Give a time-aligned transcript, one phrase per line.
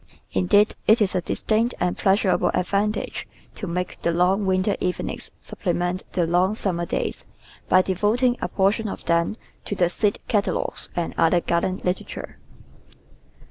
[0.31, 5.61] Indeed, it is a distinct and pleasurable advantage to make the long winter evenings sup
[5.61, 7.23] plement the long summer days
[7.69, 12.39] by devoting a portion of them to the seed catalogues and other garden literature.